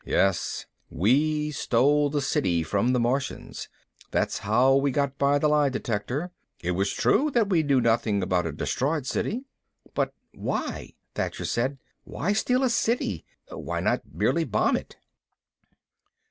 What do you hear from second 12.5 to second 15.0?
a City? Why not merely bomb it?"